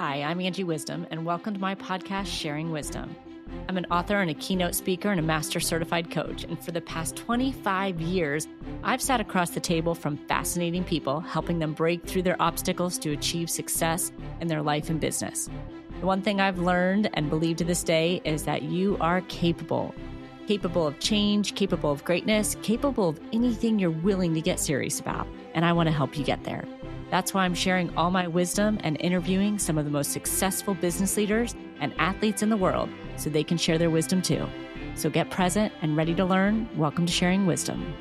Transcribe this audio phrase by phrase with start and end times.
[0.00, 3.14] Hi, I'm Angie Wisdom, and welcome to my podcast, Sharing Wisdom.
[3.68, 6.44] I'm an author and a keynote speaker and a master certified coach.
[6.44, 8.48] And for the past 25 years,
[8.82, 13.12] I've sat across the table from fascinating people, helping them break through their obstacles to
[13.12, 14.10] achieve success
[14.40, 15.50] in their life and business.
[16.00, 19.94] The one thing I've learned and believe to this day is that you are capable.
[20.46, 25.28] Capable of change, capable of greatness, capable of anything you're willing to get serious about.
[25.52, 26.64] And I want to help you get there.
[27.10, 31.16] That's why I'm sharing all my wisdom and interviewing some of the most successful business
[31.16, 34.46] leaders and athletes in the world so they can share their wisdom too.
[34.94, 36.68] So get present and ready to learn.
[36.78, 37.94] Welcome to Sharing Wisdom.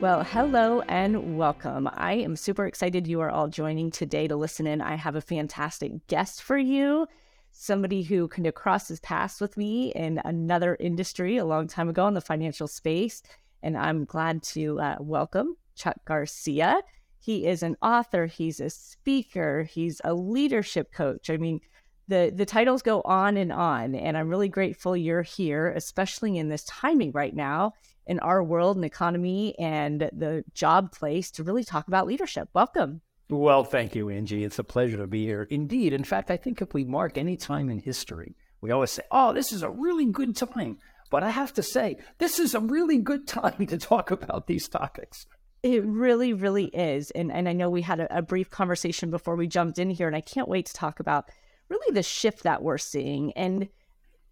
[0.00, 1.90] Well, hello and welcome.
[1.92, 4.80] I am super excited you are all joining today to listen in.
[4.80, 7.08] I have a fantastic guest for you,
[7.50, 12.06] somebody who kind of crosses paths with me in another industry a long time ago
[12.06, 13.24] in the financial space.
[13.60, 16.80] And I'm glad to uh, welcome Chuck Garcia.
[17.22, 21.30] He is an author, he's a speaker, he's a leadership coach.
[21.30, 21.60] I mean,
[22.08, 26.48] the the titles go on and on and I'm really grateful you're here, especially in
[26.48, 27.74] this timing right now
[28.08, 32.48] in our world and economy and the job place to really talk about leadership.
[32.54, 33.02] Welcome.
[33.28, 34.42] Well, thank you, Angie.
[34.42, 35.44] It's a pleasure to be here.
[35.44, 35.92] Indeed.
[35.92, 39.32] In fact, I think if we mark any time in history, we always say, oh,
[39.32, 40.78] this is a really good time.
[41.08, 44.68] But I have to say, this is a really good time to talk about these
[44.68, 45.26] topics.
[45.62, 47.12] It really, really is.
[47.12, 50.08] And and I know we had a, a, brief conversation before we jumped in here,
[50.08, 51.30] and I can't wait to talk about
[51.68, 53.32] really the shift that we're seeing.
[53.34, 53.68] And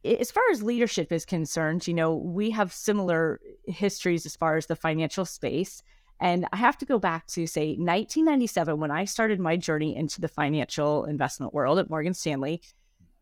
[0.04, 4.66] as far as leadership is concerned, you know, we have similar histories as far as
[4.66, 5.82] the financial space.
[6.18, 10.20] And I have to go back to say 1997 when I started my journey into
[10.20, 12.60] the financial investment world at Morgan Stanley.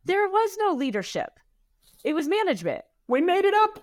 [0.05, 1.39] There was no leadership.
[2.05, 2.85] It was management.
[3.07, 3.79] We made it up.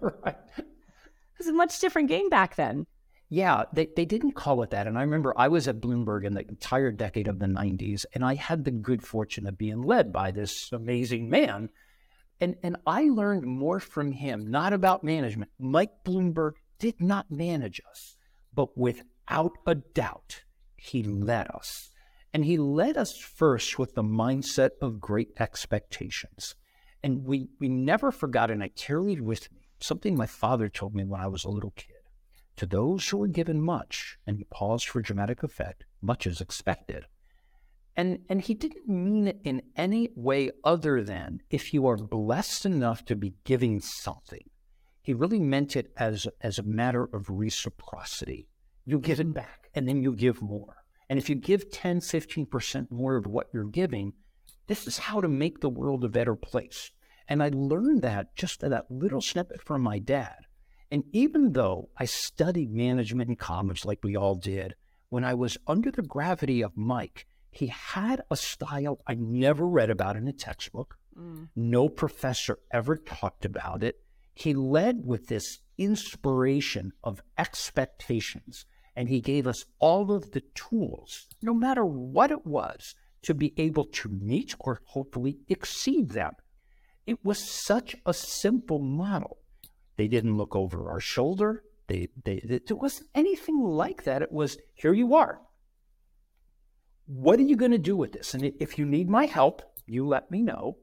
[0.24, 0.36] right.
[0.56, 2.86] It was a much different game back then.
[3.34, 4.86] Yeah, they, they didn't call it that.
[4.86, 8.24] And I remember I was at Bloomberg in the entire decade of the 90s, and
[8.24, 11.70] I had the good fortune of being led by this amazing man.
[12.40, 15.50] And, and I learned more from him, not about management.
[15.58, 18.16] Mike Bloomberg did not manage us,
[18.54, 20.44] but without a doubt,
[20.76, 21.90] he led us.
[22.32, 26.54] And he led us first with the mindset of great expectations.
[27.02, 31.02] And we, we never forgot, and I carried with me something my father told me
[31.02, 31.93] when I was a little kid.
[32.56, 37.06] To those who are given much, and he paused for dramatic effect, much is expected.
[37.96, 42.66] And, and he didn't mean it in any way other than if you are blessed
[42.66, 44.50] enough to be giving something.
[45.02, 48.48] He really meant it as, as a matter of reciprocity.
[48.84, 50.76] You give it back, and then you give more.
[51.08, 54.14] And if you give 10, 15% more of what you're giving,
[54.66, 56.90] this is how to make the world a better place.
[57.28, 60.43] And I learned that just that little snippet from my dad.
[60.94, 64.76] And even though I studied management in college like we all did,
[65.08, 69.90] when I was under the gravity of Mike, he had a style I never read
[69.90, 70.96] about in a textbook.
[71.18, 71.48] Mm.
[71.56, 74.04] No professor ever talked about it.
[74.34, 81.26] He led with this inspiration of expectations, and he gave us all of the tools,
[81.42, 86.34] no matter what it was, to be able to meet or hopefully exceed them.
[87.04, 89.38] It was such a simple model
[89.96, 91.62] they didn't look over our shoulder.
[91.86, 94.22] They, they, it wasn't anything like that.
[94.22, 95.40] It was, here you are.
[97.06, 98.34] What are you going to do with this?
[98.34, 100.78] And if you need my help, you let me know.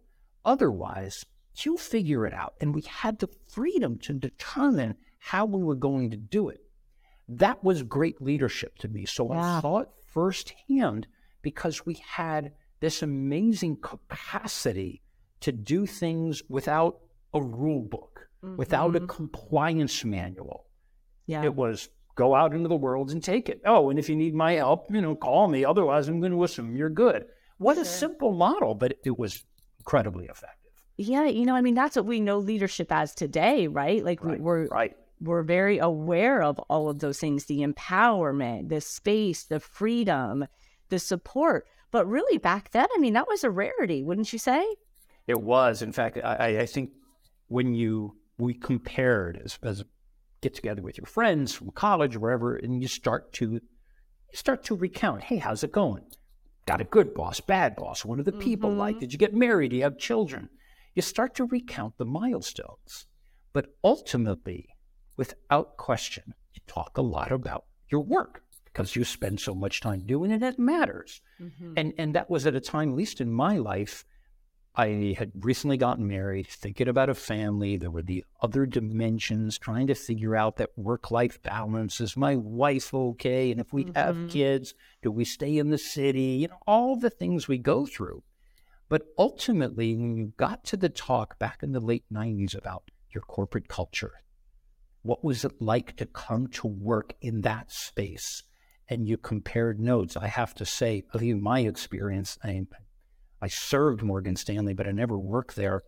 [0.45, 1.25] Otherwise,
[1.63, 2.53] you figure it out.
[2.61, 6.61] And we had the freedom to determine how we were going to do it.
[7.27, 9.05] That was great leadership to me.
[9.05, 9.31] So.
[9.31, 11.07] I saw it firsthand
[11.41, 15.01] because we had this amazing capacity
[15.39, 16.99] to do things without
[17.33, 18.57] a rule book mm-hmm.
[18.57, 19.07] without a mm-hmm.
[19.07, 20.65] compliance manual.
[21.27, 21.43] Yeah.
[21.43, 23.61] It was go out into the world and take it.
[23.65, 25.63] Oh, and if you need my help, you know, call me.
[25.63, 27.25] Otherwise, I'm going to assume you're good.
[27.57, 27.83] What sure.
[27.83, 29.43] a simple model, but it was
[29.79, 30.71] incredibly effective.
[30.97, 34.03] Yeah, you know, I mean, that's what we know leadership as today, right?
[34.03, 34.95] Like right, we're right.
[35.19, 40.45] We're very aware of all of those things: the empowerment, the space, the freedom,
[40.89, 41.65] the support.
[41.91, 44.63] But really, back then, I mean, that was a rarity, wouldn't you say?
[45.27, 45.81] It was.
[45.81, 46.91] In fact, I, I think
[47.47, 49.83] when you we compared as, as
[50.41, 54.75] get together with your friends from college, wherever, and you start to you start to
[54.75, 56.05] recount, hey, how's it going?
[56.65, 58.79] Got a good boss, bad boss, one of the people mm-hmm.
[58.79, 58.99] like?
[58.99, 59.71] Did you get married?
[59.71, 60.49] Do you have children?
[60.95, 63.07] You start to recount the milestones.
[63.53, 64.69] But ultimately,
[65.17, 70.05] without question, you talk a lot about your work because you spend so much time
[70.05, 71.21] doing it, it matters.
[71.41, 71.73] Mm-hmm.
[71.75, 74.05] And and that was at a time, at least in my life,
[74.73, 77.75] I had recently gotten married, thinking about a family.
[77.75, 81.99] There were the other dimensions, trying to figure out that work life balance.
[81.99, 83.51] Is my wife okay?
[83.51, 83.95] And if we mm-hmm.
[83.95, 86.39] have kids, do we stay in the city?
[86.41, 88.23] You know, all the things we go through.
[88.87, 93.23] But ultimately, when you got to the talk back in the late 90s about your
[93.23, 94.21] corporate culture,
[95.01, 98.43] what was it like to come to work in that space?
[98.87, 100.15] And you compared notes.
[100.15, 102.65] I have to say, in my experience, I,
[103.41, 105.81] I served Morgan Stanley, but I never worked there.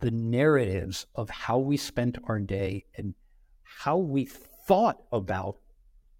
[0.00, 3.14] The narratives of how we spent our day and
[3.62, 5.56] how we thought about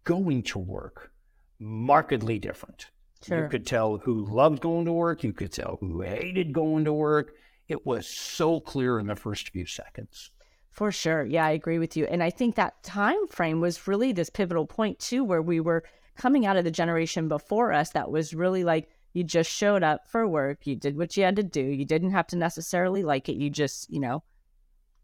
[0.04, 1.12] going to work
[1.58, 2.90] markedly different.
[3.26, 3.44] Sure.
[3.44, 5.24] You could tell who loved going to work.
[5.24, 7.32] You could tell who hated going to work.
[7.68, 10.30] It was so clear in the first few seconds.
[10.70, 11.24] For sure.
[11.24, 12.06] Yeah, I agree with you.
[12.06, 15.82] And I think that time frame was really this pivotal point too, where we were
[16.16, 20.06] coming out of the generation before us that was really like you just showed up
[20.06, 21.62] for work, you did what you had to do.
[21.62, 23.36] You didn't have to necessarily like it.
[23.36, 24.22] You just, you know,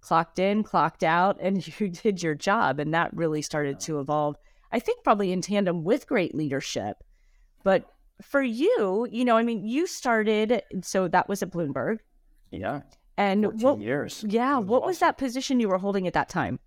[0.03, 2.79] clocked in, clocked out, and you did your job.
[2.79, 4.37] And that really started to evolve,
[4.71, 6.99] I think, probably in tandem with great leadership.
[7.65, 7.89] But
[8.21, 12.01] for you, you know, I mean, you started, so that was at Bloomberg.
[12.51, 12.83] Yeah.
[13.17, 14.27] And what years?
[14.29, 14.59] Yeah.
[14.59, 14.89] What awesome.
[14.89, 16.61] was that position you were holding at that time?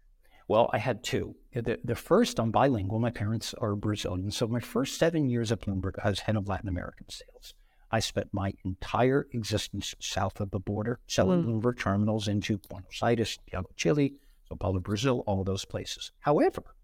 [0.48, 1.36] Well, I had two.
[1.56, 3.00] The, the first, I'm bilingual.
[3.00, 4.30] My parents are Brazilian.
[4.32, 7.54] So my first seven years at Bloomberg, I was head of Latin American sales.
[7.92, 11.62] I spent my entire existence south of the border, selling mm.
[11.62, 14.16] Bloomberg terminals into Buenos Aires, Santiago, Chile,
[14.50, 16.12] Sao Paulo, Brazil, all those places.
[16.20, 16.76] However,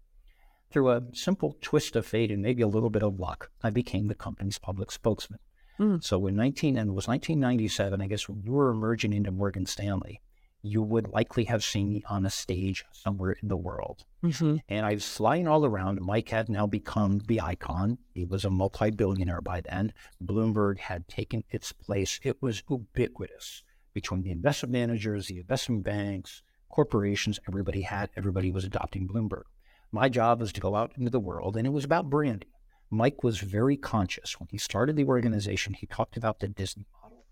[0.70, 4.08] through a simple twist of fate and maybe a little bit of luck, I became
[4.08, 5.40] the company's public spokesman.
[5.78, 6.02] Mm.
[6.02, 9.66] So in 19 and it was 1997, I guess when you were emerging into Morgan
[9.66, 10.22] Stanley,
[10.62, 14.04] you would likely have seen me on a stage somewhere in the world.
[14.24, 14.58] Mm-hmm.
[14.68, 16.00] And I was flying all around.
[16.00, 17.98] Mike had now become the icon.
[18.14, 19.92] He was a multi-billionaire by then.
[20.24, 22.20] Bloomberg had taken its place.
[22.22, 27.40] It was ubiquitous between the investment managers, the investment banks, corporations.
[27.48, 29.42] Everybody had, everybody was adopting Bloomberg.
[29.90, 32.48] My job was to go out into the world, and it was about branding.
[32.88, 34.38] Mike was very conscious.
[34.38, 37.26] When he started the organization, he talked about the Disney model.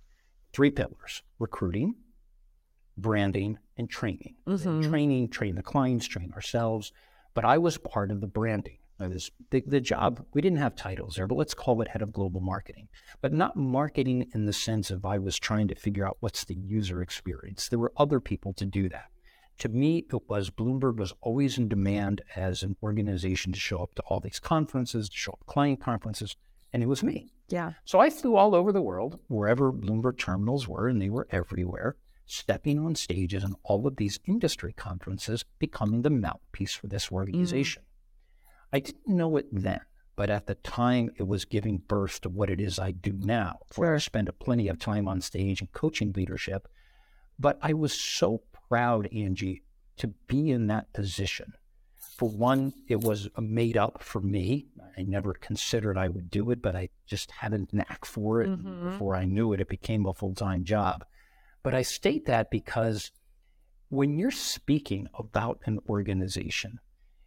[0.53, 1.95] Three pillars recruiting,
[3.01, 4.37] branding, and training.
[4.47, 4.89] Mm-hmm.
[4.89, 6.93] Training, train the clients, train ourselves.
[7.35, 8.79] But I was part of the branding.
[8.99, 12.13] Was the, the job, we didn't have titles there, but let's call it head of
[12.13, 12.89] global marketing.
[13.23, 16.55] But not marketing in the sense of I was trying to figure out what's the
[16.55, 17.69] user experience.
[17.69, 19.07] There were other people to do that
[19.61, 23.95] to me, it was Bloomberg was always in demand as an organization to show up
[23.95, 26.35] to all these conferences, to show up client conferences,
[26.73, 27.33] and it was me.
[27.49, 27.73] Yeah.
[27.85, 31.97] So I flew all over the world, wherever Bloomberg terminals were, and they were everywhere,
[32.31, 37.83] stepping on stages in all of these industry conferences, becoming the mouthpiece for this organization.
[37.83, 38.77] Mm-hmm.
[38.77, 39.81] I didn't know it then,
[40.15, 43.59] but at the time, it was giving birth to what it is I do now,
[43.75, 46.69] where I spend plenty of time on stage and coaching leadership.
[47.39, 49.65] But I was so proud, Angie,
[49.97, 51.55] to be in that position.
[51.97, 54.67] For one, it was made up for me.
[54.97, 58.51] I never considered I would do it, but I just had a knack for it.
[58.51, 58.91] Mm-hmm.
[58.91, 61.05] Before I knew it, it became a full time job.
[61.63, 63.11] But I state that because
[63.89, 66.79] when you're speaking about an organization,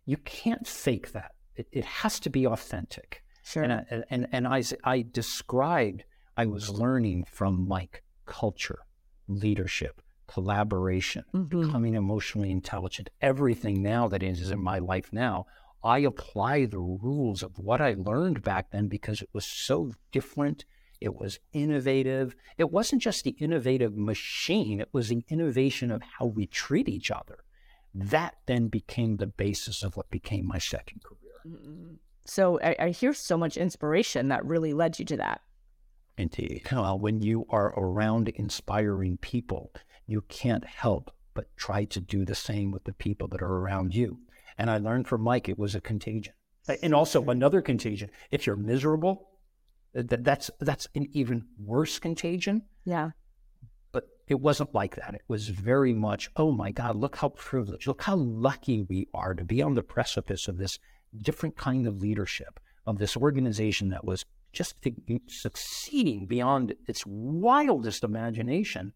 [0.05, 1.31] you can't fake that.
[1.55, 3.23] It, it has to be authentic.
[3.43, 3.63] Sure.
[3.63, 6.03] And, I, and, and I, I described,
[6.35, 8.79] I was learning from Mike culture,
[9.27, 11.61] leadership, collaboration, mm-hmm.
[11.61, 15.45] becoming emotionally intelligent, everything now that is in my life now,
[15.83, 20.63] I apply the rules of what I learned back then because it was so different.
[21.03, 22.33] It was innovative.
[22.57, 27.11] It wasn't just the innovative machine, it was the innovation of how we treat each
[27.11, 27.43] other.
[27.93, 31.97] That then became the basis of what became my second career.
[32.25, 35.41] So I, I hear so much inspiration that really led you to that.
[36.17, 36.69] Indeed.
[36.71, 39.73] Well, when you are around inspiring people,
[40.07, 43.93] you can't help but try to do the same with the people that are around
[43.93, 44.19] you.
[44.57, 46.33] And I learned from Mike it was a contagion.
[46.81, 48.09] And also another contagion.
[48.31, 49.32] If you're miserable,
[49.93, 52.63] that that's that's an even worse contagion.
[52.85, 53.11] Yeah.
[53.91, 55.13] But it wasn't like that.
[55.13, 59.33] It was very much, oh my God, look how privileged, look how lucky we are
[59.33, 60.79] to be on the precipice of this
[61.21, 64.75] different kind of leadership, of this organization that was just
[65.27, 68.93] succeeding beyond its wildest imagination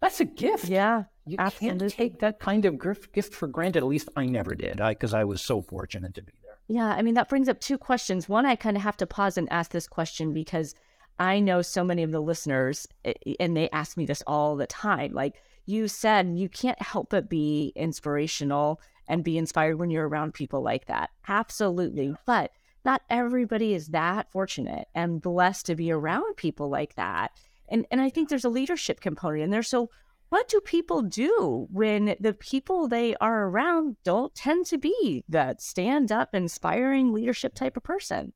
[0.00, 0.68] that's a gift.
[0.68, 1.04] Yeah.
[1.26, 1.78] You absolutely.
[1.78, 2.80] can't take that kind of
[3.12, 3.78] gift for granted.
[3.80, 6.32] At least I never did because I, I was so fortunate to be.
[6.68, 6.88] Yeah.
[6.88, 8.28] I mean, that brings up two questions.
[8.28, 10.74] One, I kind of have to pause and ask this question because
[11.18, 14.54] I know so many of the listeners, eh, eh, and they ask me this all
[14.54, 15.12] the time.
[15.12, 20.34] Like you said, you can't help but be inspirational and be inspired when you're around
[20.34, 21.10] people like that.
[21.26, 22.14] Absolutely.
[22.26, 22.52] But
[22.84, 27.32] not everybody is that fortunate and blessed to be around people like that.
[27.68, 29.62] And and I think there's a leadership component in there.
[29.62, 29.90] So
[30.28, 35.62] what do people do when the people they are around don't tend to be that
[35.62, 38.32] stand up, inspiring leadership type of person?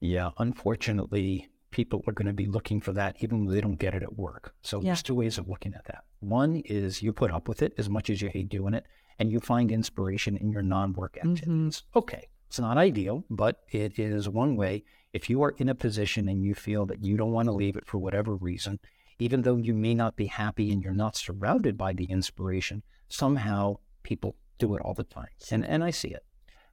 [0.00, 3.94] Yeah, unfortunately, people are going to be looking for that even though they don't get
[3.94, 4.54] it at work.
[4.62, 4.86] So yeah.
[4.86, 6.04] there's two ways of looking at that.
[6.20, 8.84] One is you put up with it as much as you hate doing it,
[9.18, 11.30] and you find inspiration in your non-work mm-hmm.
[11.30, 11.82] activities.
[11.82, 11.98] Mm-hmm.
[11.98, 14.84] Okay, it's not ideal, but it is one way.
[15.12, 17.76] If you are in a position and you feel that you don't want to leave
[17.76, 18.78] it for whatever reason,
[19.18, 23.76] even though you may not be happy and you're not surrounded by the inspiration, somehow
[24.02, 25.28] people do it all the time.
[25.50, 26.24] And, and I see it.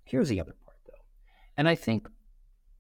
[0.04, 1.04] Here's the other part, though.
[1.58, 2.08] And I think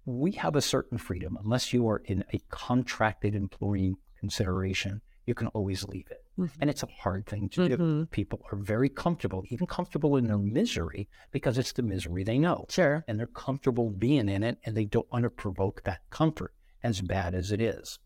[0.05, 5.47] we have a certain freedom, unless you are in a contracted employee consideration, you can
[5.47, 6.23] always leave it.
[6.39, 6.61] Mm-hmm.
[6.61, 7.75] And it's a hard thing to mm-hmm.
[7.75, 8.05] do.
[8.07, 12.65] People are very comfortable, even comfortable in their misery because it's the misery they know.
[12.69, 13.03] Sure.
[13.07, 16.53] And they're comfortable being in it and they don't want to provoke that comfort,
[16.83, 17.97] as bad as it is.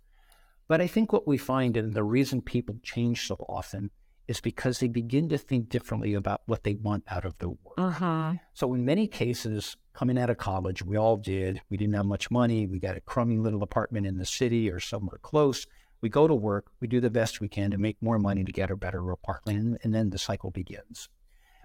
[0.70, 3.90] But I think what we find, and the reason people change so often,
[4.28, 7.74] is because they begin to think differently about what they want out of their work.
[7.80, 8.34] Uh-huh.
[8.54, 11.60] So, in many cases, coming out of college, we all did.
[11.72, 12.68] We didn't have much money.
[12.68, 15.66] We got a crummy little apartment in the city or somewhere close.
[16.02, 16.68] We go to work.
[16.80, 19.58] We do the best we can to make more money to get a better apartment,
[19.58, 21.10] and, and then the cycle begins.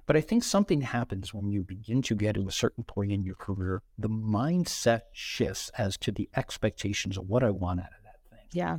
[0.07, 3.23] But I think something happens when you begin to get to a certain point in
[3.23, 3.83] your career.
[3.99, 8.49] The mindset shifts as to the expectations of what I want out of that thing.
[8.53, 8.79] Yeah.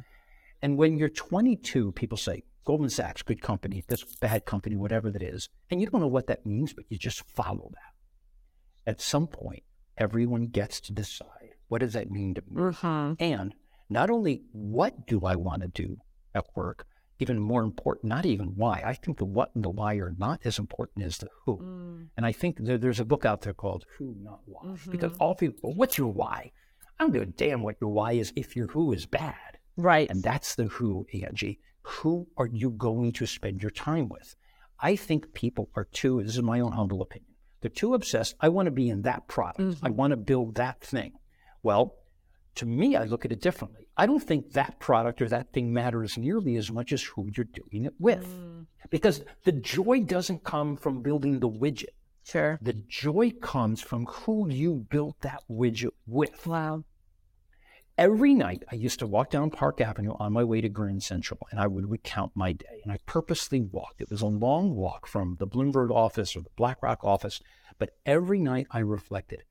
[0.65, 5.21] And when you're 22, people say, Goldman Sachs, good company, this bad company, whatever that
[5.21, 5.47] is.
[5.69, 8.89] And you don't know what that means, but you just follow that.
[8.89, 9.61] At some point,
[9.95, 12.61] everyone gets to decide what does that mean to me?
[12.63, 13.13] Mm-hmm.
[13.19, 13.53] And
[13.91, 15.97] not only what do I want to do
[16.33, 16.87] at work,
[17.19, 18.81] even more important, not even why.
[18.83, 21.59] I think the what and the why are not as important as the who.
[21.59, 22.07] Mm.
[22.17, 24.63] And I think there, there's a book out there called Who, Not Why.
[24.63, 24.89] Mm-hmm.
[24.89, 26.51] Because all people, well, what's your why?
[26.99, 29.54] I don't give a damn what your why is if your who is bad.
[29.77, 30.09] Right.
[30.09, 31.59] And that's the who, Angie.
[31.81, 34.35] Who are you going to spend your time with?
[34.79, 38.35] I think people are too, this is my own humble opinion, they're too obsessed.
[38.39, 39.59] I want to be in that product.
[39.59, 39.85] Mm-hmm.
[39.85, 41.13] I want to build that thing.
[41.63, 41.95] Well,
[42.55, 43.87] to me, I look at it differently.
[43.97, 47.45] I don't think that product or that thing matters nearly as much as who you're
[47.45, 48.25] doing it with.
[48.27, 48.67] Mm.
[48.89, 51.95] Because the joy doesn't come from building the widget.
[52.23, 52.57] Sure.
[52.61, 56.45] The joy comes from who you built that widget with.
[56.47, 56.83] Wow.
[57.97, 61.39] Every night, I used to walk down Park Avenue on my way to Grand Central,
[61.49, 62.81] and I would recount my day.
[62.83, 64.01] And I purposely walked.
[64.01, 67.39] It was a long walk from the Bloomberg office or the BlackRock office,
[67.79, 69.43] but every night I reflected,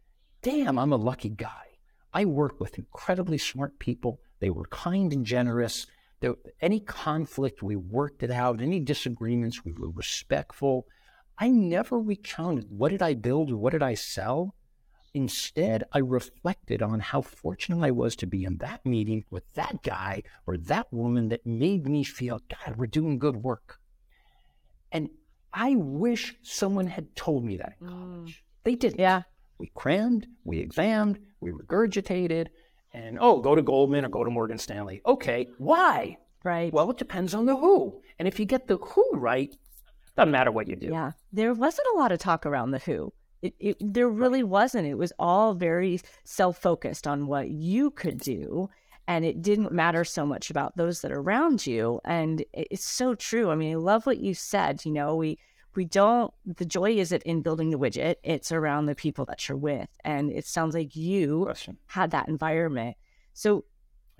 [0.42, 1.78] damn, I'm a lucky guy.
[2.12, 4.20] I work with incredibly smart people.
[4.40, 5.86] They were kind and generous.
[6.20, 8.60] There, any conflict, we worked it out.
[8.60, 10.86] Any disagreements, we were respectful.
[11.38, 14.54] I never recounted what did I build or what did I sell.
[15.14, 19.83] Instead, I reflected on how fortunate I was to be in that meeting with that
[19.85, 23.78] guy or that woman that made me feel, God, we're doing good work.
[24.90, 25.09] And
[25.52, 27.90] I wish someone had told me that in mm.
[27.90, 28.30] college.
[28.30, 28.64] Mm.
[28.64, 28.99] They didn't.
[28.99, 29.23] Yeah.
[29.59, 32.49] We crammed, we examined, we regurgitated,
[32.92, 35.00] and oh, go to Goldman or go to Morgan Stanley.
[35.06, 36.18] Okay, why?
[36.42, 36.73] Right.
[36.73, 38.02] Well, it depends on the who.
[38.18, 39.54] And if you get the who right,
[40.16, 40.88] doesn't matter what you do.
[40.88, 41.12] Yeah.
[41.33, 43.12] There wasn't a lot of talk around the who.
[43.44, 44.86] It, it, there really wasn't.
[44.86, 48.70] It was all very self focused on what you could do.
[49.06, 52.00] And it didn't matter so much about those that are around you.
[52.06, 53.50] And it's so true.
[53.50, 54.86] I mean, I love what you said.
[54.86, 55.38] You know, we,
[55.74, 59.58] we don't, the joy isn't in building the widget, it's around the people that you're
[59.58, 59.88] with.
[60.04, 61.76] And it sounds like you Question.
[61.86, 62.96] had that environment.
[63.34, 63.66] So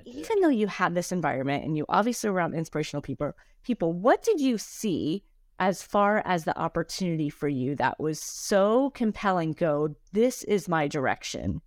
[0.05, 4.23] even though you had this environment and you obviously were around inspirational people, people, what
[4.23, 5.25] did you see
[5.59, 10.89] as far as the opportunity for you that was so compelling go this is my
[10.89, 11.61] direction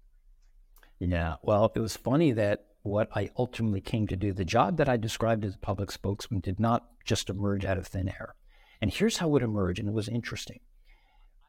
[0.99, 4.89] yeah well it was funny that what i ultimately came to do the job that
[4.89, 8.35] i described as a public spokesman did not just emerge out of thin air
[8.81, 10.59] and here's how it emerged and it was interesting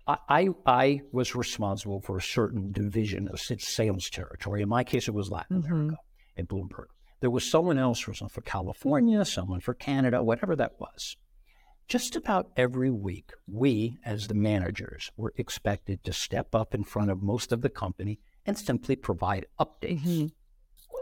[0.06, 4.62] I, I, I was responsible for a certain division of sales territory.
[4.62, 5.72] In my case, it was Latin mm-hmm.
[5.72, 5.98] America
[6.38, 6.86] at Bloomberg.
[7.20, 11.16] There was someone else responsible for California, someone for Canada, whatever that was.
[11.88, 17.10] Just about every week, we, as the managers, were expected to step up in front
[17.10, 20.02] of most of the company and simply provide updates.
[20.02, 20.26] Mm-hmm.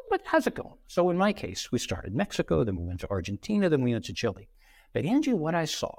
[0.09, 0.76] But how's it going?
[0.87, 4.05] So, in my case, we started Mexico, then we went to Argentina, then we went
[4.05, 4.49] to Chile.
[4.93, 5.93] But, Angie, what I saw,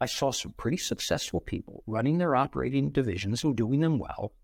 [0.00, 4.34] I saw some pretty successful people running their operating divisions and doing them well.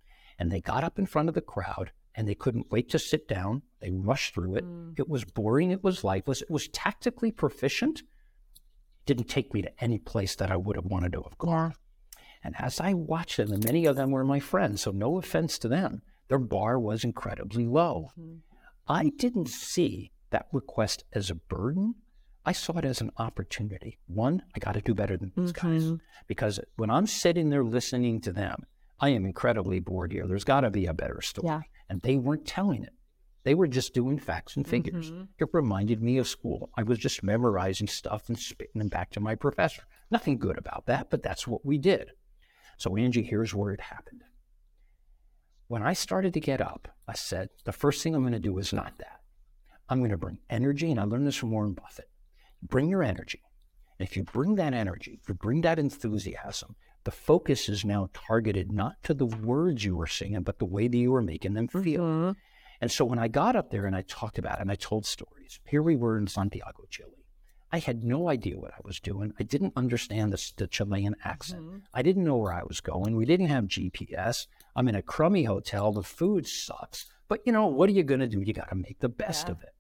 [0.41, 3.29] And they got up in front of the crowd and they couldn't wait to sit
[3.29, 3.63] down.
[3.81, 4.65] They rushed through it.
[4.65, 4.99] Mm.
[4.99, 5.71] It was boring.
[5.71, 6.43] It was lifeless.
[6.43, 8.03] It was tactically proficient,
[9.07, 11.75] didn't take me to any place that I would have wanted to have gone.
[12.43, 15.59] And as I watched them, and many of them were my friends, so no offense
[15.59, 18.11] to them, their bar was incredibly low.
[18.19, 18.37] Mm-hmm.
[18.87, 21.95] I didn't see that request as a burden.
[22.45, 23.99] I saw it as an opportunity.
[24.07, 25.93] One, I got to do better than these mm-hmm.
[25.93, 28.65] guys because when I'm sitting there listening to them,
[29.01, 30.27] I am incredibly bored here.
[30.27, 31.47] There's got to be a better story.
[31.47, 31.61] Yeah.
[31.89, 32.93] And they weren't telling it.
[33.45, 35.11] They were just doing facts and figures.
[35.11, 35.25] Mm-hmm.
[35.39, 36.71] It reminded me of school.
[36.77, 39.83] I was just memorizing stuff and spitting them back to my professor.
[40.11, 42.13] Nothing good about that, but that's what we did.
[42.79, 44.23] So, Angie, here's where it happened.
[45.69, 48.59] When I started to get up, I said, the first thing I'm going to do
[48.59, 49.21] is not that.
[49.89, 52.09] I'm going to bring energy, and I learned this from Warren Buffett.
[52.63, 53.43] Bring your energy.
[53.99, 58.09] And if you bring that energy, if you bring that enthusiasm, the focus is now
[58.15, 61.53] targeted not to the words you were singing, but the way that you were making
[61.53, 62.03] them feel.
[62.03, 62.33] Mm-hmm.
[62.81, 65.07] And so when I got up there and I talked about it and I told
[65.07, 67.25] stories, here we were in Santiago, Chile.
[67.73, 69.33] I had no idea what I was doing.
[69.41, 71.63] I didn't understand the, the Chilean accent.
[71.63, 71.79] Mm-hmm.
[71.93, 73.17] I didn't know where I was going.
[73.17, 74.47] We didn't have GPS.
[74.77, 75.93] I'm in a crummy hotel.
[75.93, 77.07] The food sucks.
[77.27, 78.41] But you know, what are you going to do?
[78.41, 79.53] You got to make the best yeah.
[79.53, 79.71] of it.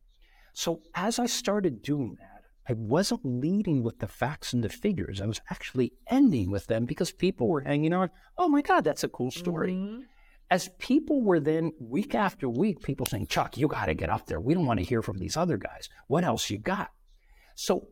[0.54, 5.20] So as I started doing that, I wasn't leading with the facts and the figures.
[5.20, 8.10] I was actually ending with them because people were hanging on.
[8.38, 9.72] Oh my God, that's a cool story.
[9.72, 10.00] Mm-hmm.
[10.50, 14.26] As people were then, week after week, people saying, Chuck, you got to get up
[14.26, 14.40] there.
[14.40, 15.88] We don't want to hear from these other guys.
[16.06, 16.90] What else you got?
[17.54, 17.88] So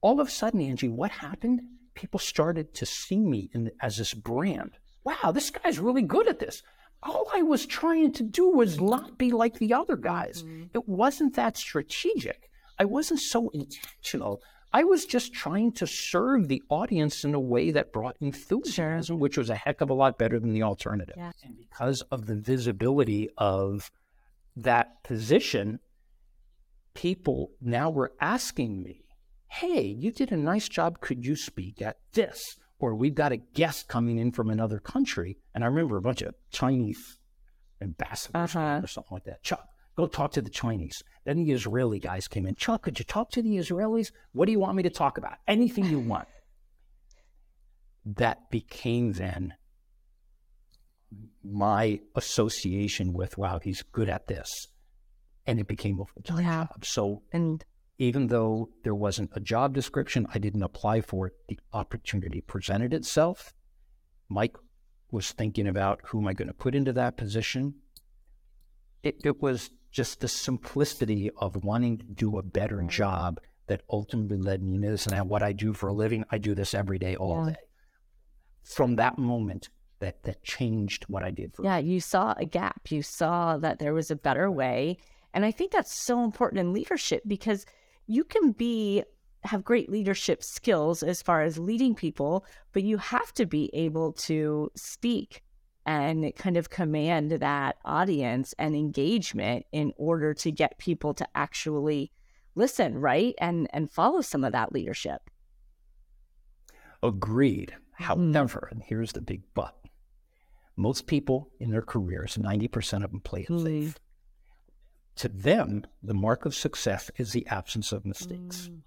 [0.00, 1.62] all of a sudden, Angie, what happened?
[1.94, 4.72] People started to see me in, as this brand.
[5.04, 6.62] Wow, this guy's really good at this.
[7.02, 10.42] All I was trying to do was not be like the other guys.
[10.42, 10.64] Mm-hmm.
[10.74, 12.50] It wasn't that strategic.
[12.78, 14.40] I wasn't so intentional.
[14.74, 19.38] I was just trying to serve the audience in a way that brought enthusiasm, which
[19.38, 21.14] was a heck of a lot better than the alternative.
[21.16, 21.30] Yeah.
[21.44, 23.92] And because of the visibility of
[24.56, 25.78] that position,
[26.92, 29.04] people now were asking me,
[29.46, 31.00] Hey, you did a nice job.
[31.00, 32.56] Could you speak at this?
[32.80, 35.38] Or we've got a guest coming in from another country.
[35.54, 37.20] And I remember a bunch of Chinese
[37.80, 38.80] ambassadors uh-huh.
[38.82, 39.44] or something like that.
[39.44, 41.02] Chuck, Go talk to the Chinese.
[41.24, 42.54] Then the Israeli guys came in.
[42.54, 44.10] Chuck, could you talk to the Israelis?
[44.32, 45.38] What do you want me to talk about?
[45.46, 46.28] Anything you want.
[48.06, 49.54] That became then
[51.42, 54.68] my association with, wow, he's good at this.
[55.46, 56.66] And it became a full time yeah.
[56.66, 56.84] job.
[56.84, 57.64] So, and
[57.98, 61.34] even though there wasn't a job description, I didn't apply for it.
[61.48, 63.54] The opportunity presented itself.
[64.28, 64.56] Mike
[65.10, 67.74] was thinking about who am I going to put into that position.
[69.02, 74.36] It, it was just the simplicity of wanting to do a better job that ultimately
[74.36, 75.06] led me to this.
[75.06, 77.52] And what I do for a living, I do this every day, all yeah.
[77.52, 77.60] day.
[78.64, 79.68] From that moment,
[80.00, 81.54] that that changed what I did.
[81.54, 81.88] For yeah, me.
[81.88, 82.90] you saw a gap.
[82.90, 84.98] You saw that there was a better way,
[85.32, 87.64] and I think that's so important in leadership because
[88.06, 89.04] you can be
[89.44, 94.12] have great leadership skills as far as leading people, but you have to be able
[94.12, 95.42] to speak
[95.86, 102.12] and kind of command that audience and engagement in order to get people to actually
[102.54, 103.34] listen, right?
[103.38, 105.30] And and follow some of that leadership.
[107.02, 107.74] Agreed.
[108.00, 108.32] Mm-hmm.
[108.32, 109.76] However, and here's the big but.
[110.76, 113.62] Most people in their careers, 90% of them play it mm.
[113.62, 113.98] safe.
[115.16, 118.68] To them, the mark of success is the absence of mistakes.
[118.68, 118.80] Mm.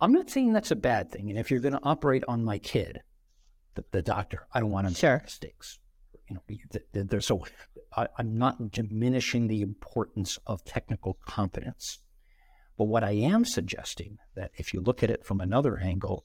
[0.00, 1.28] I'm not saying that's a bad thing.
[1.28, 3.02] And if you're going to operate on my kid,
[3.74, 5.10] the, the doctor, I don't want him sure.
[5.10, 5.79] to make mistakes
[6.30, 7.44] you know, there's so
[7.96, 11.98] I, I'm not diminishing the importance of technical competence.
[12.78, 16.24] But what I am suggesting that if you look at it from another angle,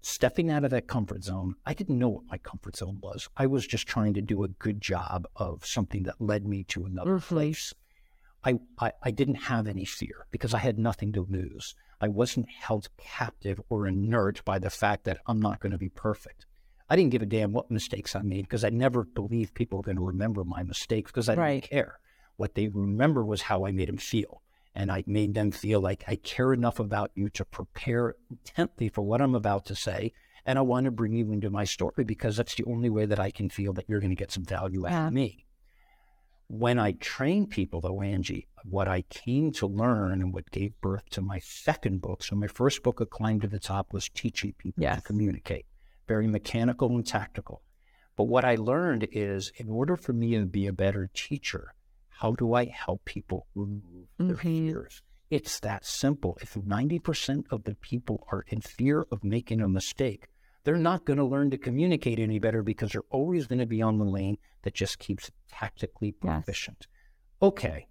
[0.00, 3.28] stepping out of that comfort zone, I didn't know what my comfort zone was.
[3.36, 6.84] I was just trying to do a good job of something that led me to
[6.84, 7.34] another mm-hmm.
[7.34, 7.72] place.
[8.44, 11.76] I, I, I didn't have any fear because I had nothing to lose.
[12.00, 15.88] I wasn't held captive or inert by the fact that I'm not going to be
[15.88, 16.46] perfect.
[16.92, 19.82] I didn't give a damn what mistakes I made because I never believed people were
[19.82, 21.98] going to remember my mistakes because I didn't care.
[22.36, 24.42] What they remember was how I made them feel.
[24.74, 29.00] And I made them feel like I care enough about you to prepare intently for
[29.00, 30.12] what I'm about to say.
[30.44, 33.18] And I want to bring you into my story because that's the only way that
[33.18, 35.46] I can feel that you're going to get some value out of me.
[36.48, 41.08] When I train people, though, Angie, what I came to learn and what gave birth
[41.12, 42.22] to my second book.
[42.22, 44.96] So, my first book, A Climb to the Top, was teaching people yes.
[44.96, 45.64] to communicate
[46.06, 47.62] very mechanical and tactical.
[48.16, 51.74] But what I learned is in order for me to be a better teacher,
[52.08, 54.66] how do I help people remove their mm-hmm.
[54.66, 55.02] fears?
[55.30, 56.36] It's that simple.
[56.42, 60.28] If 90% of the people are in fear of making a mistake,
[60.64, 63.82] they're not going to learn to communicate any better because they're always going to be
[63.82, 66.86] on the lane that just keeps tactically proficient.
[66.86, 67.48] Yes.
[67.48, 67.88] Okay,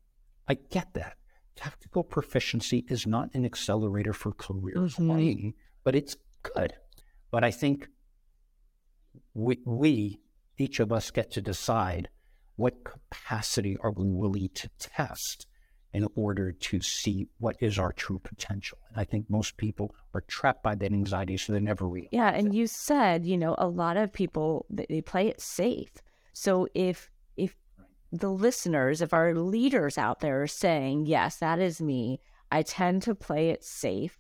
[0.48, 1.18] I get that.
[1.56, 5.50] Tactical proficiency is not an accelerator for career mm-hmm.
[5.84, 6.74] but it's good.
[7.30, 7.88] But I think
[9.34, 10.20] we, we,
[10.58, 12.10] each of us, get to decide
[12.56, 15.48] what capacity are we willing to test
[15.94, 18.78] in order to see what is our true potential.
[18.90, 22.10] And I think most people are trapped by that anxiety, so they never realize.
[22.12, 22.54] Yeah, and it.
[22.54, 25.92] you said, you know, a lot of people they play it safe.
[26.34, 27.56] So if if
[28.12, 32.20] the listeners, if our leaders out there are saying, yes, that is me,
[32.52, 34.18] I tend to play it safe.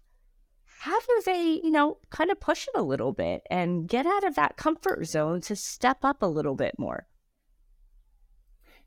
[0.82, 4.24] How do they, you know, kind of push it a little bit and get out
[4.24, 7.06] of that comfort zone to step up a little bit more?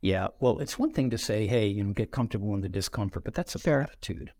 [0.00, 3.22] Yeah, well, it's one thing to say, hey, you know, get comfortable in the discomfort,
[3.22, 4.32] but that's a fair attitude.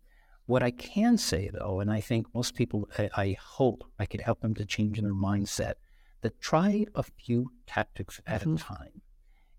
[0.47, 4.19] What I can say, though, and I think most people, I, I, hope I could
[4.19, 5.75] help them to change in their mindset,
[6.23, 8.55] that try a few tactics at mm-hmm.
[8.55, 9.01] a time.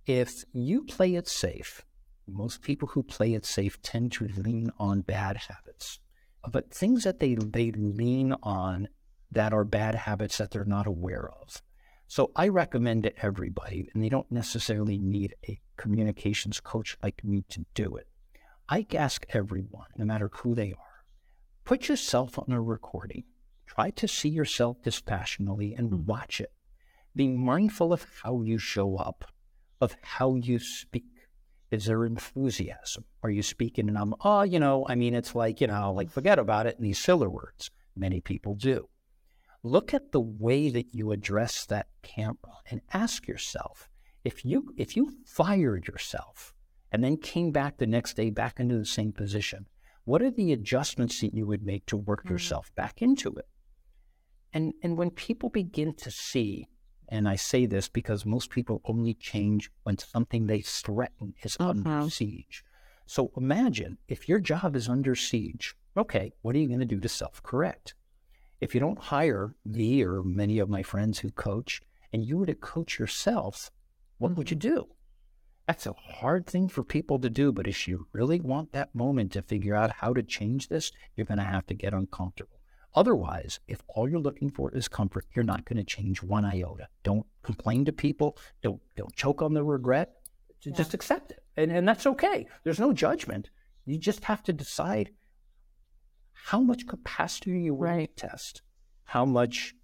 [0.05, 1.83] If you play it safe,
[2.29, 5.99] most people who play it safe tend to lean on bad habits.
[6.51, 8.89] But things that they, they lean on
[9.31, 11.63] that are bad habits that they're not aware of.
[12.09, 17.45] So I recommend to everybody, and they don't necessarily need a communications coach like me
[17.49, 18.07] to do it.
[18.69, 21.05] I ask everyone, no matter who they are,
[21.65, 23.25] put yourself on a recording.
[23.67, 26.07] Try to see yourself dispassionately and mm-hmm.
[26.07, 26.53] watch it.
[27.15, 29.25] Be mindful of how you show up,
[29.81, 31.05] of how you speak.
[31.71, 33.05] Is there enthusiasm?
[33.23, 36.11] Are you speaking and I'm, oh, you know, I mean, it's like, you know, like
[36.11, 37.71] forget about it in these filler words.
[37.97, 38.89] Many people do.
[39.63, 43.89] Look at the way that you address that camera and ask yourself,
[44.23, 46.53] if you if you fired yourself
[46.93, 49.67] and then came back the next day back into the same position,
[50.05, 52.35] what are the adjustments that you would make to work mm-hmm.
[52.35, 53.49] yourself back into it?
[54.53, 56.69] And and when people begin to see,
[57.09, 62.11] and I say this because most people only change when something they threaten is under
[62.11, 62.65] siege.
[63.07, 67.01] So imagine if your job is under siege, okay, what are you going to do
[67.01, 67.95] to self correct?
[68.61, 72.47] If you don't hire me or many of my friends who coach, and you were
[72.47, 73.71] to coach yourself,
[74.19, 74.75] what would you mm-hmm.
[74.75, 74.87] do?
[75.67, 79.33] That's a hard thing for people to do, but if you really want that moment
[79.33, 82.56] to figure out how to change this, you're going to have to get uncomfortable.
[82.97, 86.89] Otherwise, if all you're looking for is comfort, you're not going to change one iota.
[87.03, 88.39] Don't complain to people.
[88.63, 90.15] Don't don't choke on the regret.
[90.63, 90.73] Yeah.
[90.73, 92.47] Just accept it, and and that's okay.
[92.65, 93.51] There's no judgment.
[93.85, 95.11] You just have to decide
[96.33, 98.17] how much capacity are you willing right.
[98.17, 98.63] to test,
[99.05, 99.75] how much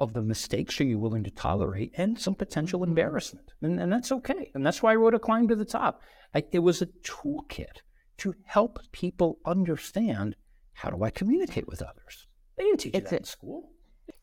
[0.00, 2.90] of the mistakes are you willing to tolerate and some potential mm-hmm.
[2.90, 3.52] embarrassment.
[3.62, 4.50] And, and that's okay.
[4.54, 6.02] And that's why I wrote A Climb to the Top.
[6.34, 7.78] I, it was a toolkit
[8.18, 10.36] to help people understand
[10.72, 12.26] how do I communicate with others.
[12.56, 13.70] They didn't teach it's that a, in school.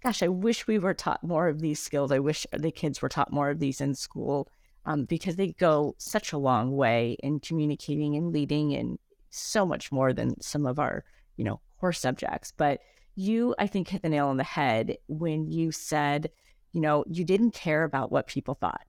[0.03, 2.11] Gosh, I wish we were taught more of these skills.
[2.11, 4.47] I wish the kids were taught more of these in school
[4.85, 8.97] um, because they go such a long way in communicating and leading and
[9.29, 11.03] so much more than some of our,
[11.37, 12.51] you know, core subjects.
[12.55, 12.81] But
[13.15, 16.31] you, I think, hit the nail on the head when you said,
[16.71, 18.85] you know, you didn't care about what people thought.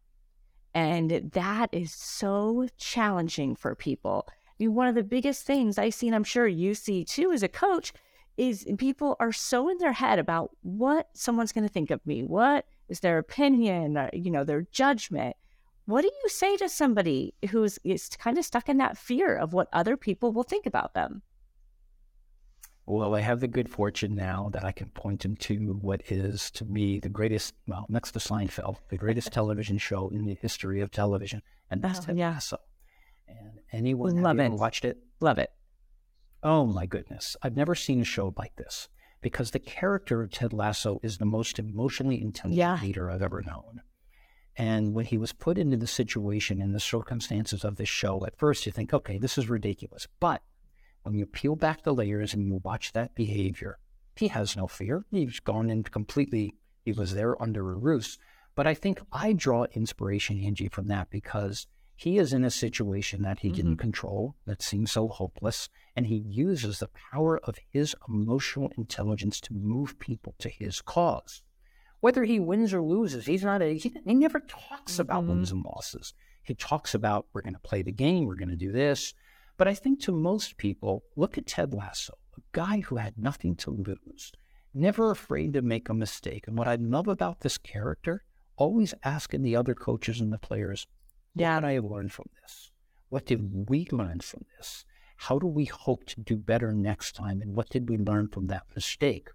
[0.75, 4.27] And that is so challenging for people.
[4.31, 7.33] I mean, one of the biggest things I see, and I'm sure you see too
[7.33, 7.93] as a coach,
[8.37, 12.23] is people are so in their head about what someone's going to think of me.
[12.23, 15.37] What is their opinion, or, uh, you know, their judgment.
[15.87, 19.53] What do you say to somebody who's is kind of stuck in that fear of
[19.53, 21.23] what other people will think about them?
[22.85, 26.51] Well, I have the good fortune now that I can point him to what is,
[26.53, 30.81] to me, the greatest, well, next to Seinfeld, the greatest television show in the history
[30.81, 32.31] of television, and that's oh, Ted yeah.
[32.31, 32.59] Lasso.
[33.29, 34.53] And anyone love it.
[34.53, 34.99] watched it?
[35.21, 35.51] Love it.
[36.43, 38.89] Oh my goodness, I've never seen a show like this
[39.21, 42.79] because the character of Ted Lasso is the most emotionally intelligent yeah.
[42.83, 43.83] leader I've ever known.
[44.57, 48.39] And when he was put into the situation and the circumstances of this show, at
[48.39, 50.43] first you think, okay, this is ridiculous, but
[51.05, 53.79] when you peel back the layers and you watch that behavior,
[54.17, 55.05] he has no fear.
[55.11, 58.19] He's gone in completely, he was there under a roost.
[58.55, 61.67] But I think I draw inspiration, Angie, from that because
[62.03, 63.55] he is in a situation that he mm-hmm.
[63.55, 69.41] didn't control, that seems so hopeless, and he uses the power of his emotional intelligence
[69.41, 71.43] to move people to his cause.
[72.01, 75.31] Whether he wins or loses, he's not a, he, he never talks about mm-hmm.
[75.31, 76.13] wins and losses.
[76.43, 79.15] He talks about, we're going to play the game, we're going to do this.
[79.57, 83.55] But I think to most people, look at Ted Lasso, a guy who had nothing
[83.59, 84.33] to lose,
[84.75, 86.49] never afraid to make a mistake.
[86.49, 88.25] And what I love about this character,
[88.57, 90.89] always asking the other coaches and the players,
[91.35, 91.57] yeah.
[91.57, 92.71] what did I learn from this?
[93.09, 94.85] What did we learn from this?
[95.17, 97.41] How do we hope to do better next time?
[97.43, 99.29] And what did we learn from that mistake?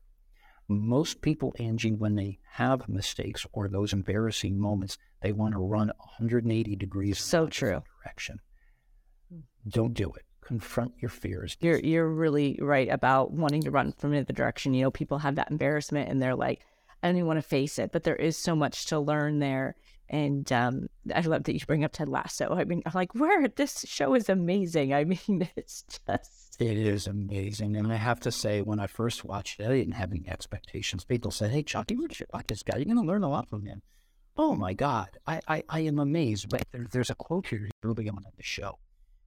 [0.67, 5.91] Most people, Angie, when they have mistakes or those embarrassing moments, they want to run
[6.17, 8.39] 180 degrees so true direction.
[9.67, 10.23] Don't do it.
[10.41, 11.57] Confront your fears.
[11.59, 14.73] You're you're really right about wanting to run from the direction.
[14.73, 16.61] You know, people have that embarrassment and they're like,
[17.01, 17.91] I don't even want to face it.
[17.91, 19.75] But there is so much to learn there.
[20.09, 22.53] And um, I love that you bring up Ted Lasso.
[22.53, 24.93] I mean, I'm like, where this show is amazing.
[24.93, 26.61] I mean, it's just.
[26.61, 27.75] It is amazing.
[27.75, 31.03] And I have to say, when I first watched it, I didn't have any expectations.
[31.03, 32.77] People said, Hey, Chuck, you should watch this guy.
[32.77, 33.81] You're going to learn a lot from him.
[34.37, 35.09] Oh my God.
[35.25, 36.49] I, I, I am amazed.
[36.49, 38.79] But there, there's a quote here early on in the show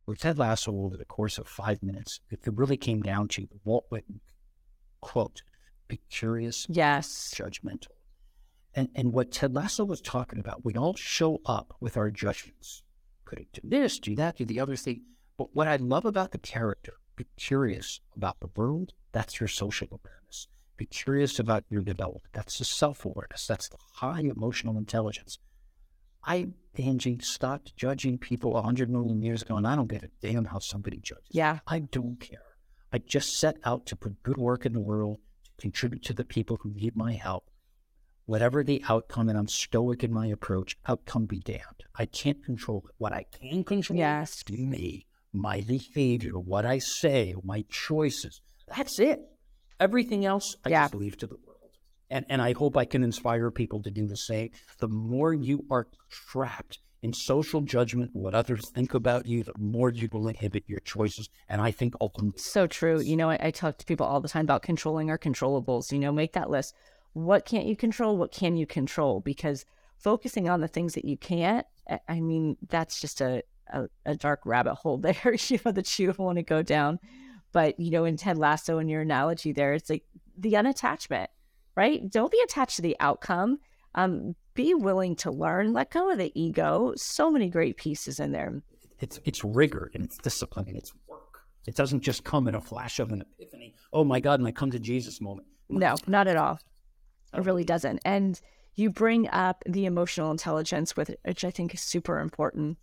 [0.04, 3.48] where Ted Lasso, over the course of five minutes, if it really came down to
[3.64, 4.20] Walt Whitman
[5.00, 5.42] quote,
[5.88, 7.88] be curious, yes, judgmental.
[8.74, 12.83] And, and what Ted Lasso was talking about, we all show up with our judgments.
[13.24, 15.02] Could it do this, do that, do the other thing?
[15.37, 19.88] But what I love about the character, be curious about the world, that's your social
[19.88, 20.48] awareness.
[20.76, 22.33] Be curious about your development.
[22.33, 23.46] That's the self awareness.
[23.46, 25.38] That's the high emotional intelligence.
[26.24, 30.46] I, Angie, stopped judging people 100 million years ago, and I don't give a damn
[30.46, 31.28] how somebody judges.
[31.30, 31.59] Yeah.
[31.66, 32.40] I don't care.
[32.92, 36.24] I just set out to put good work in the world, to contribute to the
[36.24, 37.49] people who need my help.
[38.26, 41.85] Whatever the outcome, and I'm stoic in my approach, outcome be damned.
[41.96, 42.94] I can't control it.
[42.98, 44.44] What I can control yes.
[44.48, 48.40] is me, my behavior, what I say, my choices.
[48.74, 49.20] That's it.
[49.80, 50.85] Everything else, I yeah.
[50.85, 51.46] just leave to the world.
[52.09, 54.50] And, and I hope I can inspire people to do the same.
[54.78, 59.90] The more you are trapped in social judgment, what others think about you, the more
[59.90, 61.30] you will inhibit your choices.
[61.48, 62.40] And I think ultimately.
[62.40, 63.00] So true.
[63.00, 65.92] You know, I, I talk to people all the time about controlling our controllables.
[65.92, 66.74] You know, make that list.
[67.12, 68.16] What can't you control?
[68.16, 69.20] What can you control?
[69.20, 69.64] Because
[69.98, 71.66] focusing on the things that you can't,
[72.08, 73.42] I mean, that's just a,
[73.72, 76.98] a, a dark rabbit hole there, you know, that you want to go down.
[77.52, 80.04] But, you know, in Ted Lasso, in your analogy there, it's like
[80.38, 81.26] the unattachment,
[81.76, 82.08] right?
[82.08, 83.58] Don't be attached to the outcome.
[83.96, 86.92] Um, be willing to learn, let go of the ego.
[86.96, 88.62] So many great pieces in there.
[89.00, 91.40] It's it's rigor and it's discipline and it's work.
[91.66, 93.74] It doesn't just come in a flash of an epiphany.
[93.92, 95.48] Oh my God, my come to Jesus moment.
[95.68, 96.58] No, not at all.
[97.34, 98.00] It really doesn't.
[98.04, 98.40] And
[98.74, 102.78] you bring up the emotional intelligence with which I think is super important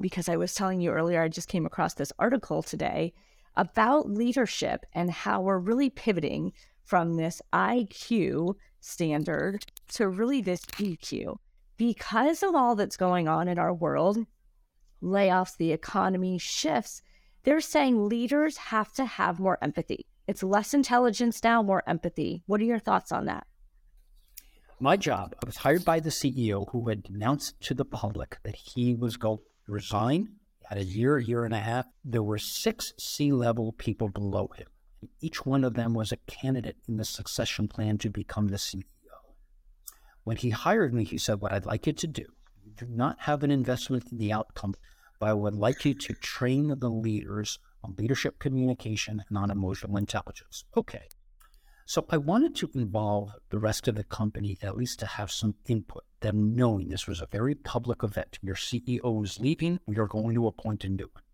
[0.00, 3.12] because I was telling you earlier, I just came across this article today
[3.56, 6.52] about leadership and how we're really pivoting
[6.84, 11.36] from this IQ standard to really this EQ.
[11.76, 14.18] Because of all that's going on in our world,
[15.02, 17.02] layoffs, the economy, shifts,
[17.44, 20.06] they're saying leaders have to have more empathy.
[20.26, 22.42] It's less intelligence now, more empathy.
[22.46, 23.46] What are your thoughts on that?
[24.82, 28.56] My job, I was hired by the CEO who had announced to the public that
[28.56, 30.30] he was going to resign.
[30.68, 34.66] At a year, year and a half, there were six C level people below him.
[35.20, 38.82] Each one of them was a candidate in the succession plan to become the CEO.
[40.24, 42.26] When he hired me, he said, What I'd like you to do,
[42.64, 44.74] you do not have an investment in the outcome,
[45.20, 49.96] but I would like you to train the leaders on leadership communication and on emotional
[49.96, 50.64] intelligence.
[50.76, 51.06] Okay.
[51.86, 55.56] So I wanted to involve the rest of the company, at least to have some
[55.66, 58.38] input, them knowing this was a very public event.
[58.42, 61.24] Your CEO is leaving, we are going to appoint a new one.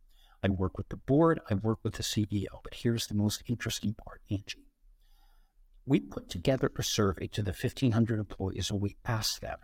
[0.43, 2.63] I work with the board, I work with the CEO.
[2.63, 4.65] But here's the most interesting part, Angie.
[5.85, 9.59] We put together a survey to the 1,500 employees and we asked them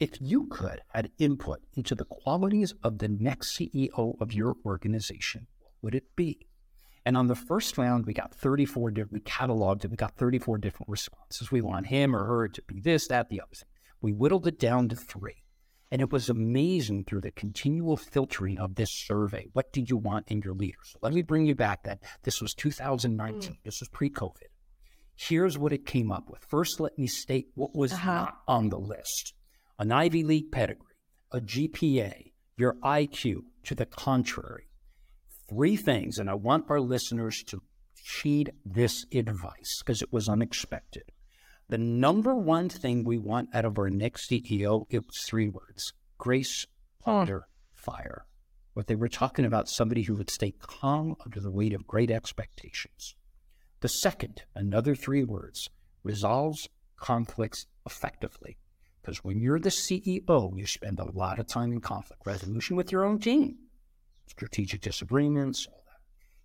[0.00, 5.46] if you could add input into the qualities of the next CEO of your organization,
[5.60, 6.46] what would it be?
[7.10, 10.58] And on the first round, we got 34 different, we cataloged it, we got 34
[10.58, 11.50] different responses.
[11.50, 13.66] We want him or her to be this, that, the other thing.
[14.00, 15.42] We whittled it down to three.
[15.90, 19.48] And it was amazing through the continual filtering of this survey.
[19.54, 20.78] What do you want in your leader?
[20.84, 21.98] So let me bring you back then.
[22.22, 23.40] This was 2019.
[23.40, 23.56] Mm.
[23.64, 24.46] This was pre COVID.
[25.16, 26.44] Here's what it came up with.
[26.44, 28.12] First, let me state what was uh-huh.
[28.12, 29.34] not on the list
[29.80, 30.94] an Ivy League pedigree,
[31.32, 33.38] a GPA, your IQ.
[33.64, 34.69] To the contrary,
[35.50, 36.18] three things.
[36.18, 37.60] And I want our listeners to
[38.22, 41.04] heed this advice because it was unexpected.
[41.68, 45.92] The number one thing we want out of our next CEO, it was three words
[46.18, 46.66] grace
[47.04, 48.26] under fire.
[48.74, 52.10] What they were talking about, somebody who would stay calm under the weight of great
[52.10, 53.14] expectations.
[53.80, 55.68] The second, another three words,
[56.02, 58.58] resolves conflicts effectively.
[59.00, 62.92] Because when you're the CEO, you spend a lot of time in conflict resolution with
[62.92, 63.56] your own team,
[64.30, 65.66] strategic disagreements.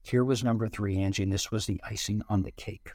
[0.02, 2.92] Here was number three, Angie, and this was the icing on the cake.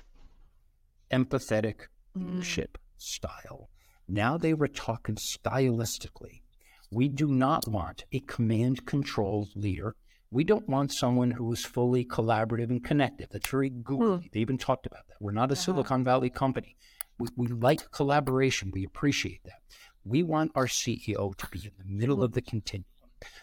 [1.13, 3.03] Empathetic leadership mm.
[3.03, 3.71] style.
[4.09, 6.43] Now they were talking stylistically.
[6.91, 9.95] We do not want a command control leader.
[10.33, 13.29] We don't want someone who is fully collaborative and connected.
[13.31, 14.19] That's very Google.
[14.19, 14.33] Mm.
[14.33, 15.17] They even talked about that.
[15.21, 15.63] We're not a uh-huh.
[15.63, 16.77] Silicon Valley company.
[17.19, 18.71] We, we like collaboration.
[18.73, 19.61] We appreciate that.
[20.05, 22.87] We want our CEO to be in the middle of the continuum,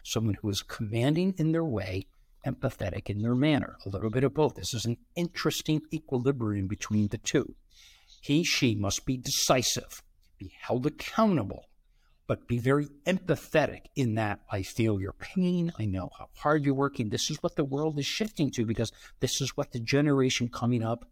[0.04, 2.08] someone who is commanding in their way,
[2.46, 4.56] empathetic in their manner, a little bit of both.
[4.56, 7.56] This is an interesting equilibrium between the two.
[8.22, 10.02] He, she must be decisive,
[10.38, 11.66] be held accountable,
[12.28, 15.72] but be very empathetic in that I feel your pain.
[15.80, 17.10] I know how hard you're working.
[17.10, 20.84] This is what the world is shifting to because this is what the generation coming
[20.84, 21.06] up,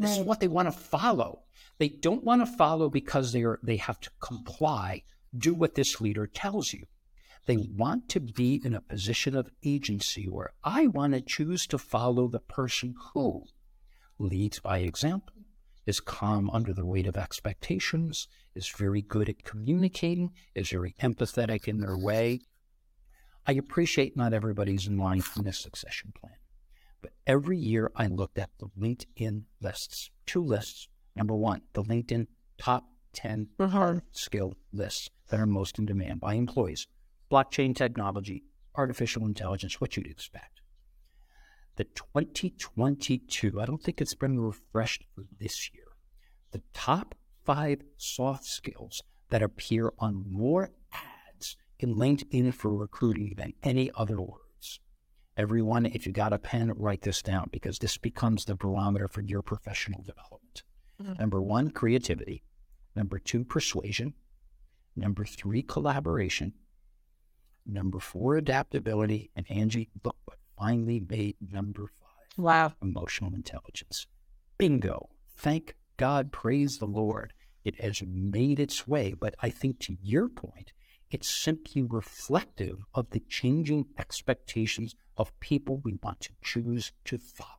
[0.00, 1.42] this is what they want to follow.
[1.78, 5.02] They don't want to follow because they are they have to comply,
[5.36, 6.86] do what this leader tells you.
[7.50, 11.78] They want to be in a position of agency where I want to choose to
[11.78, 13.46] follow the person who
[14.20, 15.34] leads by example,
[15.84, 21.66] is calm under the weight of expectations, is very good at communicating, is very empathetic
[21.66, 22.42] in their way.
[23.48, 26.36] I appreciate not everybody's in line in this succession plan,
[27.02, 30.86] but every year I looked at the LinkedIn lists, two lists.
[31.16, 32.84] Number one, the LinkedIn top
[33.14, 36.86] 10 hard skill lists that are most in demand by employees
[37.30, 40.60] blockchain technology, artificial intelligence, what you'd expect.
[41.76, 45.84] The 2022, I don't think it's been refreshed for this year.
[46.50, 47.14] The top
[47.44, 54.20] five soft skills that appear on more ads in LinkedIn for recruiting than any other
[54.20, 54.80] words.
[55.36, 59.22] Everyone, if you got a pen, write this down because this becomes the barometer for
[59.22, 60.64] your professional development.
[61.00, 61.14] Mm-hmm.
[61.14, 62.42] Number one, creativity.
[62.94, 64.14] Number two, persuasion.
[64.96, 66.52] Number three, collaboration.
[67.66, 69.30] Number four, adaptability.
[69.36, 72.36] And Angie, look what finally made number five.
[72.36, 72.72] Wow.
[72.82, 74.06] Emotional intelligence.
[74.58, 75.10] Bingo.
[75.36, 77.32] Thank God, praise the Lord.
[77.64, 79.14] It has made its way.
[79.18, 80.72] But I think to your point,
[81.10, 87.50] it's simply reflective of the changing expectations of people we want to choose to follow.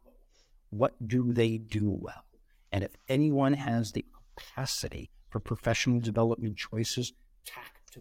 [0.69, 2.25] What do they do well?
[2.71, 7.13] And if anyone has the capacity for professional development choices,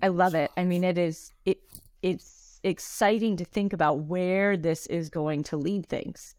[0.00, 0.50] I love it.
[0.56, 1.58] I mean, it is it
[2.02, 6.34] it's exciting to think about where this is going to lead things.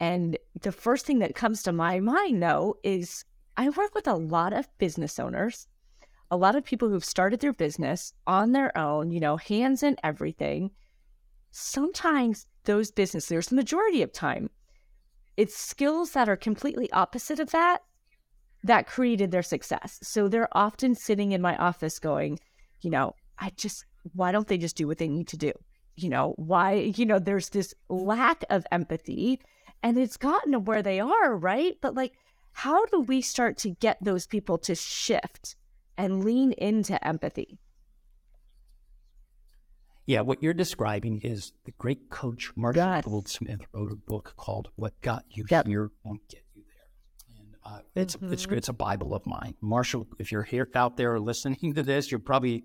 [0.00, 3.24] And the first thing that comes to my mind, though, is
[3.56, 5.66] I work with a lot of business owners,
[6.30, 9.96] a lot of people who've started their business on their own, you know, hands in
[10.04, 10.70] everything.
[11.50, 14.50] Sometimes those business leaders, the majority of time,
[15.36, 17.82] it's skills that are completely opposite of that
[18.64, 19.98] that created their success.
[20.02, 22.38] So they're often sitting in my office going,
[22.80, 23.84] you know, I just
[24.14, 25.52] why don't they just do what they need to do?
[25.96, 29.40] You know, why, you know, there's this lack of empathy
[29.82, 31.76] and it's gotten to where they are, right?
[31.80, 32.12] But like,
[32.52, 35.56] how do we start to get those people to shift
[35.96, 37.58] and lean into empathy?
[40.06, 44.98] Yeah, what you're describing is the great coach Marshall Goldsmith wrote a book called "What
[45.02, 45.66] Got You yep.
[45.66, 48.32] Here Won't Get You There," and uh, it's mm-hmm.
[48.32, 49.54] it's it's a Bible of mine.
[49.60, 52.64] Marshall, if you're here out there listening to this, you're probably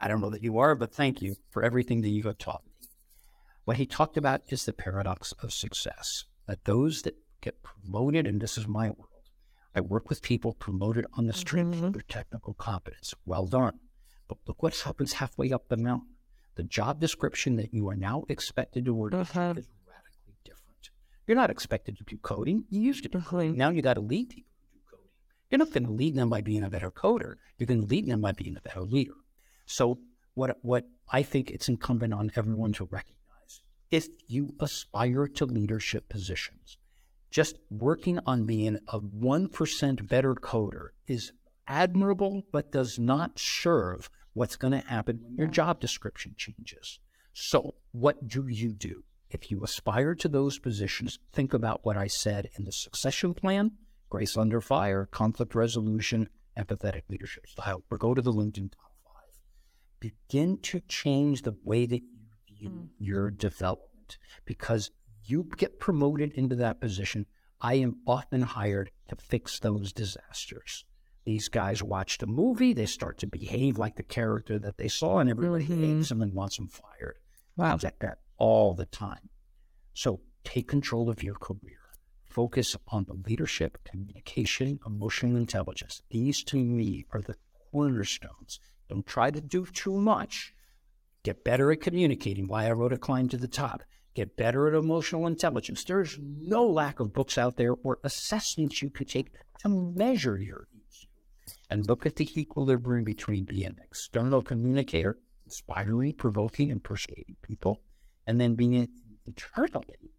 [0.00, 2.64] I don't know that you are, but thank you for everything that you have taught
[2.64, 2.88] me.
[3.64, 8.40] What he talked about is the paradox of success that those that get promoted, and
[8.40, 9.08] this is my world,
[9.74, 11.80] I work with people promoted on the street mm-hmm.
[11.80, 13.14] for their technical competence.
[13.26, 13.78] Well done.
[14.26, 16.14] But look what happens halfway up the mountain.
[16.54, 19.54] The job description that you are now expected to work uh-huh.
[19.56, 20.90] is radically different.
[21.26, 22.64] You're not expected to do coding.
[22.70, 23.56] You used to do coding.
[23.56, 25.10] Now you got to lead people to do coding.
[25.50, 27.34] You're not going to lead them by being a better coder.
[27.58, 29.12] You're going to lead them by being a better leader.
[29.68, 29.98] So
[30.34, 36.08] what what I think it's incumbent on everyone to recognize if you aspire to leadership
[36.08, 36.78] positions,
[37.30, 41.32] just working on being a one percent better coder is
[41.66, 46.98] admirable, but does not serve what's going to happen when your job description changes.
[47.34, 49.04] So, what do you do?
[49.30, 53.72] If you aspire to those positions, think about what I said in the succession plan
[54.08, 58.70] grace under fire, conflict resolution, empathetic leadership style, or go to the LinkedIn
[60.00, 62.18] begin to change the way that you
[62.58, 62.88] view mm.
[62.98, 64.90] your development because
[65.24, 67.26] you get promoted into that position.
[67.60, 70.84] I am often hired to fix those disasters.
[71.24, 75.18] These guys watched a movie, they start to behave like the character that they saw,
[75.18, 75.96] and everybody mm-hmm.
[75.98, 77.16] hates them and wants them fired.
[77.56, 77.74] Wow.
[77.74, 79.28] It's like that all the time.
[79.92, 81.80] So take control of your career.
[82.24, 86.02] Focus on the leadership, communication, emotional intelligence.
[86.10, 87.34] These to me are the
[87.72, 90.54] cornerstones don't try to do too much.
[91.22, 92.46] Get better at communicating.
[92.46, 93.82] Why I wrote a climb to the top.
[94.14, 95.84] Get better at emotional intelligence.
[95.84, 100.68] There's no lack of books out there or assessments you could take to measure your
[100.74, 101.06] EQ.
[101.70, 107.82] And look at the equilibrium between being an external communicator, inspiring, provoking, and persuading people,
[108.26, 108.88] and then being
[109.26, 110.12] internally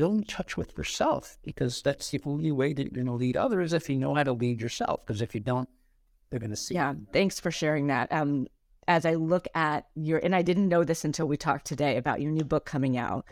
[0.00, 3.36] still in touch with yourself because that's the only way that you're going to lead
[3.36, 5.04] others if you know how to lead yourself.
[5.04, 5.68] Because if you don't,
[6.30, 6.74] they're going to see.
[6.74, 8.12] Yeah, thanks for sharing that.
[8.12, 8.46] Um,
[8.88, 12.20] as I look at your, and I didn't know this until we talked today about
[12.20, 13.24] your new book coming out,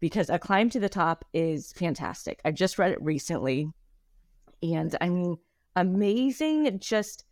[0.00, 2.40] because A Climb to the Top is fantastic.
[2.44, 3.68] I just read it recently,
[4.62, 5.36] and I mean,
[5.74, 6.78] amazing.
[6.80, 7.24] Just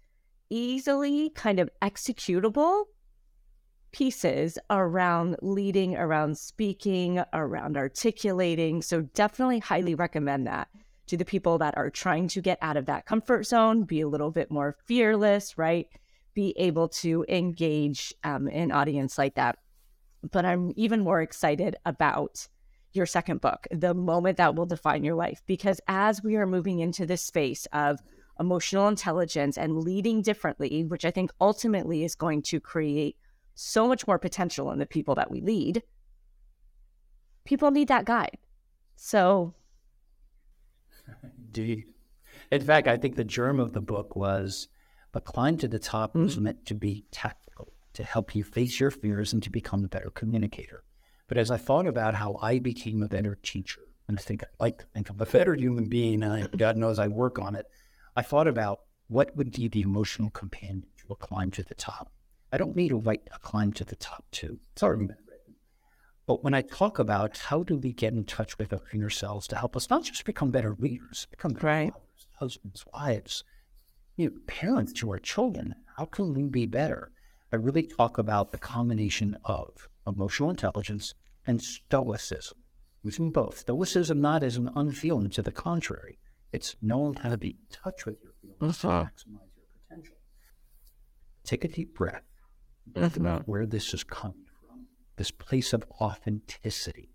[0.50, 2.84] easily kind of executable
[3.92, 8.82] pieces around leading, around speaking, around articulating.
[8.82, 10.68] So definitely highly recommend that
[11.06, 14.08] to the people that are trying to get out of that comfort zone, be a
[14.08, 15.88] little bit more fearless, right?
[16.34, 19.58] Be able to engage um, an audience like that.
[20.30, 22.48] But I'm even more excited about
[22.92, 26.78] your second book, The Moment That Will Define Your Life, because as we are moving
[26.78, 27.98] into this space of
[28.40, 33.16] emotional intelligence and leading differently, which I think ultimately is going to create
[33.54, 35.82] so much more potential in the people that we lead,
[37.44, 38.38] people need that guide.
[38.96, 39.54] So,
[41.38, 41.84] indeed.
[42.50, 44.68] In fact, I think the germ of the book was
[45.12, 46.24] the climb to the top mm-hmm.
[46.24, 49.88] was meant to be tactical, to help you face your fears and to become a
[49.88, 50.84] better communicator.
[51.28, 54.46] But as I thought about how I became a better teacher, and I think I
[54.60, 57.66] like to think I'm a better human being, and God knows I work on it,
[58.16, 62.10] I thought about what would be the emotional companion to a climb to the top.
[62.52, 64.58] I don't need to write a climb to the top too.
[64.76, 65.23] Sorry, already been written.
[66.26, 69.46] But when I talk about how do we get in touch with our inner selves
[69.48, 71.92] to help us not just become better leaders, become better right.
[71.92, 73.44] fathers, husbands, wives,
[74.16, 77.12] you know, parents to our children, how can we be better?
[77.52, 81.14] I really talk about the combination of emotional intelligence
[81.46, 82.58] and stoicism.
[83.02, 83.58] Using both.
[83.58, 86.18] Stoicism not as an unfeeling, to the contrary.
[86.52, 89.04] It's knowing how to be in touch with your feelings to uh-huh.
[89.04, 90.16] maximize your potential.
[91.44, 92.22] Take a deep breath
[92.92, 94.43] Think about where this is coming
[95.16, 97.10] this place of authenticity.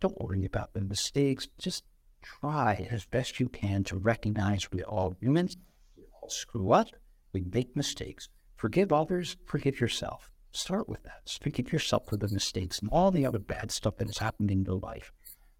[0.00, 1.48] Don't worry about the mistakes.
[1.58, 1.84] Just
[2.22, 5.56] try as best you can to recognize we're all humans.
[5.96, 6.88] We all screw up.
[7.32, 8.28] We make mistakes.
[8.56, 9.36] Forgive others.
[9.46, 10.30] Forgive yourself.
[10.52, 11.38] Start with that.
[11.40, 14.64] Forgive yourself for the mistakes and all the other bad stuff that has happened in
[14.64, 15.12] your life.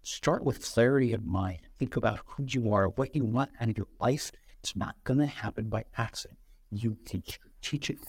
[0.03, 1.59] Start with clarity of mind.
[1.77, 4.31] Think about who you are, what you want out of your life.
[4.59, 6.39] It's not going to happen by accident.
[6.71, 7.99] You teach, teach it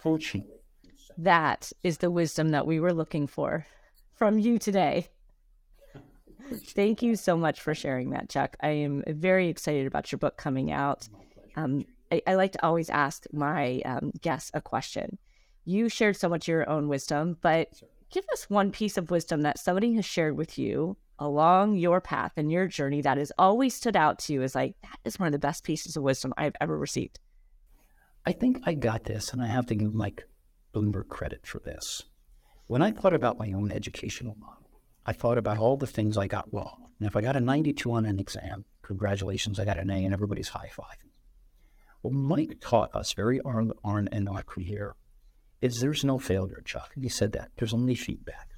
[0.00, 0.46] coaching
[1.18, 3.66] that is the wisdom that we were looking for
[4.14, 5.08] from you today.
[6.50, 8.56] Thank you so much for sharing that, Chuck.
[8.60, 11.08] I am very excited about your book coming out.
[11.56, 15.18] Um, I, I, like to always ask my um, guests a question.
[15.64, 19.42] You shared so much of your own wisdom, but give us one piece of wisdom
[19.42, 23.74] that somebody has shared with you along your path and your journey that has always
[23.74, 26.32] stood out to you as like, that is one of the best pieces of wisdom
[26.38, 27.18] I've ever received.
[28.24, 30.26] I think I got this, and I have to give Mike
[30.74, 32.02] Bloomberg credit for this.
[32.66, 34.70] When I thought about my own educational model,
[35.06, 36.90] I thought about all the things I got wrong.
[36.98, 40.12] And if I got a 92 on an exam, congratulations, I got an A, and
[40.12, 40.98] everybody's high five.
[42.02, 44.94] What Mike taught us very early on in our career
[45.60, 46.92] is there's no failure, Chuck.
[46.94, 47.50] He said that.
[47.56, 48.50] There's only feedback.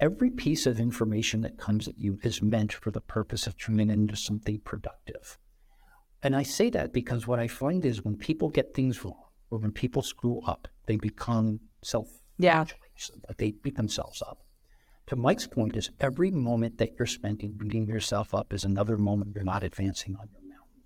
[0.00, 3.90] Every piece of information that comes at you is meant for the purpose of turning
[3.90, 5.38] into something productive.
[6.22, 9.23] And I say that because what I find is when people get things wrong,
[9.54, 12.64] or when people screw up, they become self yeah.
[13.38, 14.38] they beat themselves up.
[15.06, 19.32] To Mike's point is every moment that you're spending beating yourself up is another moment
[19.34, 20.82] you're not advancing on your mountain.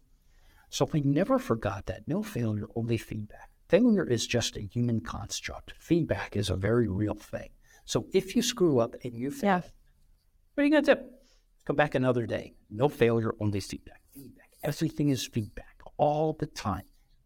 [0.69, 3.49] So we never forgot that no failure, only feedback.
[3.69, 5.73] Failure is just a human construct.
[5.79, 7.49] Feedback is a very real thing.
[7.87, 9.61] So if you screw up and you fail, yeah.
[10.55, 11.01] what are you going to do?
[11.64, 12.55] Come back another day.
[12.69, 14.03] No failure, only feedback.
[14.14, 14.51] Feedback.
[14.62, 16.85] Everything is feedback all the time.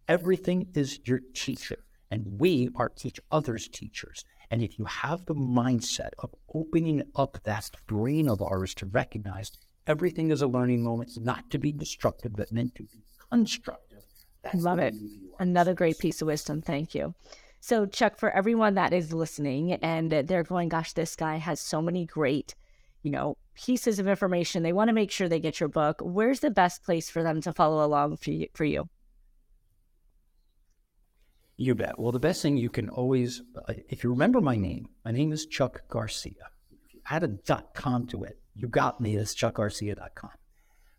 [0.09, 1.77] Everything is your teacher,
[2.11, 4.25] and we are each other's teachers.
[4.51, 9.53] And if you have the mindset of opening up that brain of ours to recognize
[9.87, 14.03] everything is a learning moment, not to be destructive, but meant to be constructive.
[14.45, 14.95] I love it.
[15.39, 16.61] Another great piece of wisdom.
[16.61, 17.15] Thank you.
[17.61, 21.81] So, Chuck, for everyone that is listening and they're going, gosh, this guy has so
[21.81, 22.57] many great,
[23.03, 24.65] you know, pieces of information.
[24.65, 26.01] They want to make sure they get your book.
[26.03, 28.49] Where's the best place for them to follow along for you?
[28.53, 28.89] For you?
[31.63, 31.97] You bet.
[31.97, 33.41] Well, the best thing you can always,
[33.89, 36.51] if you remember my name, my name is Chuck Garcia.
[36.73, 40.31] If you add a com to it, you got me as chuckgarcia.com.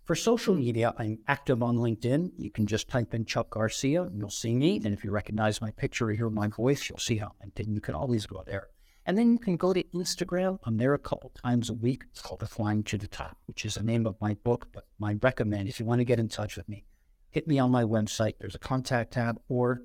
[0.05, 2.31] For social media, I'm active on LinkedIn.
[2.37, 4.77] You can just type in Chuck Garcia, and you'll see me.
[4.77, 7.73] And if you recognize my picture or hear my voice, you'll see how LinkedIn.
[7.73, 8.67] You can always go there.
[9.05, 10.59] And then you can go to Instagram.
[10.63, 12.05] I'm there a couple times a week.
[12.09, 14.69] It's called The Climb to the Top, which is the name of my book.
[14.71, 16.85] But my recommend, if you want to get in touch with me,
[17.31, 18.35] hit me on my website.
[18.39, 19.81] There's a contact tab or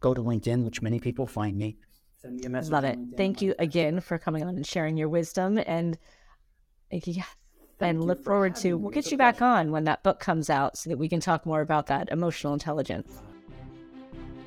[0.00, 1.76] go to LinkedIn, which many people find me.
[2.20, 2.72] Send me a message.
[2.72, 2.98] Love it.
[3.16, 5.58] Thank you again for coming on and sharing your wisdom.
[5.66, 5.96] And
[6.90, 7.26] yes,
[7.80, 10.90] and look forward to we'll get you back on when that book comes out so
[10.90, 13.22] that we can talk more about that emotional intelligence.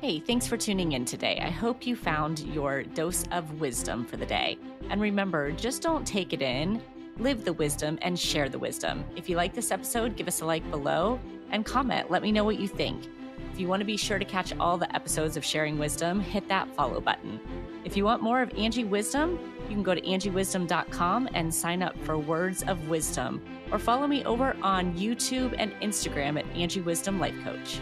[0.00, 1.40] Hey, thanks for tuning in today.
[1.42, 4.58] I hope you found your dose of wisdom for the day.
[4.90, 6.82] And remember, just don't take it in,
[7.16, 9.04] live the wisdom and share the wisdom.
[9.16, 11.18] If you like this episode, give us a like below
[11.50, 12.10] and comment.
[12.10, 13.08] Let me know what you think.
[13.52, 16.48] If you want to be sure to catch all the episodes of Sharing Wisdom, hit
[16.48, 17.38] that follow button.
[17.84, 21.96] If you want more of Angie Wisdom, you can go to angiewisdom.com and sign up
[22.00, 27.20] for Words of Wisdom, or follow me over on YouTube and Instagram at Angie Wisdom
[27.20, 27.80] Life Coach.